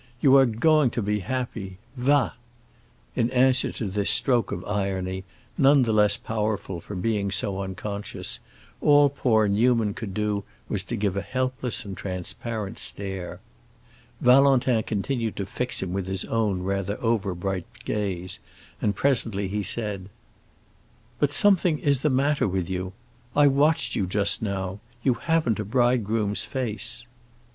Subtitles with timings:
[0.19, 2.33] "You are going to be happy—va!"
[3.15, 5.25] In answer to this stroke of irony,
[5.59, 8.39] none the less powerful for being so unconscious,
[8.81, 13.41] all poor Newman could do was to give a helpless and transparent stare.
[14.19, 18.39] Valentin continued to fix him with his own rather over bright gaze,
[18.81, 20.09] and presently he said,
[21.19, 22.93] "But something is the matter with you.
[23.35, 27.05] I watched you just now; you haven't a bridegroom's face."